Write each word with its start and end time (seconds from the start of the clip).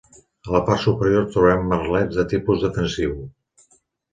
A 0.45 0.53
la 0.53 0.61
part 0.69 0.81
superior 0.85 1.27
trobem 1.35 1.69
merlets 1.73 2.17
de 2.21 2.27
tipus 2.33 2.67
defensiu. 2.67 3.17